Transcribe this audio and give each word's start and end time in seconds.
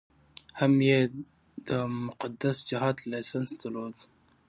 هم 0.59 0.73
یې 0.89 0.99
د 1.67 1.69
مقدس 2.07 2.57
جهاد 2.69 2.97
لایسنس 3.11 3.51
درلود. 3.61 3.95